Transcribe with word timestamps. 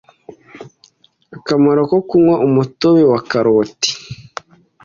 akamaro 1.37 1.81
ko 1.91 1.97
kunywa 2.07 2.35
umutobe 2.47 3.03
wa 3.11 3.19
karoti. 3.29 3.91